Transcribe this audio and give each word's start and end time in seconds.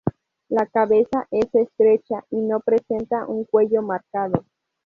La 0.49 0.65
cabeza 0.65 1.27
es 1.29 1.53
estrecha, 1.53 2.25
y 2.31 2.37
no 2.41 2.59
presenta 2.61 3.27
un 3.27 3.45
cuello 3.45 3.83
marcado. 3.83 4.43